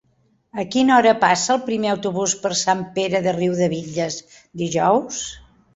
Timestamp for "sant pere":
2.65-3.25